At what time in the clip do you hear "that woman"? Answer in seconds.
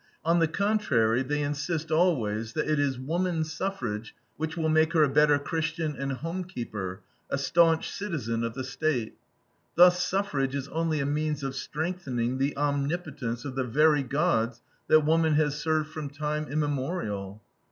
14.87-15.35